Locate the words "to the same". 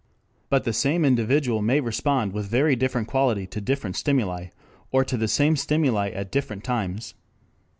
5.05-5.55